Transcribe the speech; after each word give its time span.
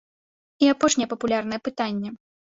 І 0.65 0.69
апошняе 0.75 1.07
папулярнае 1.13 1.61
пытанне. 1.71 2.09